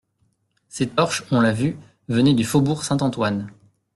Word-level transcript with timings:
Ces 0.67 0.87
torches, 0.89 1.23
on 1.29 1.41
l'a 1.41 1.51
vu, 1.53 1.77
venaient 2.09 2.33
du 2.33 2.43
faubourg 2.43 2.83
Saint-Antoine. 2.85 3.51